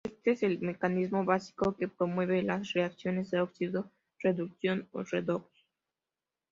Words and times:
Este 0.15 0.31
es 0.31 0.41
el 0.41 0.57
mecanismo 0.61 1.25
básico 1.25 1.75
que 1.77 1.87
promueve 1.87 2.41
las 2.41 2.73
reacciones 2.73 3.29
de 3.29 3.41
óxido-reducción 3.41 4.89
o 4.93 5.03
redox. 5.03 5.45